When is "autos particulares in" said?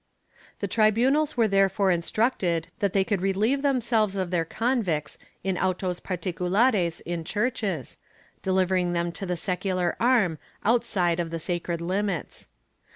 5.59-7.23